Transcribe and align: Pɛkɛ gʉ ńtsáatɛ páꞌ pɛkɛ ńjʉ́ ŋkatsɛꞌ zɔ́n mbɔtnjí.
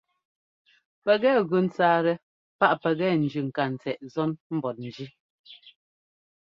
Pɛkɛ 1.03 1.29
gʉ 1.49 1.57
ńtsáatɛ 1.65 2.13
páꞌ 2.59 2.73
pɛkɛ 2.83 3.07
ńjʉ́ 3.23 3.45
ŋkatsɛꞌ 3.47 4.01
zɔ́n 4.13 4.29
mbɔtnjí. 4.55 5.05